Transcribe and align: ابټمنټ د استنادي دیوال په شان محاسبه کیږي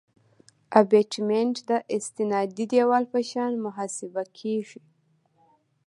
ابټمنټ 0.79 1.55
د 1.69 1.71
استنادي 1.95 2.65
دیوال 2.73 3.03
په 3.13 3.19
شان 3.29 3.51
محاسبه 3.65 4.23
کیږي 4.37 4.81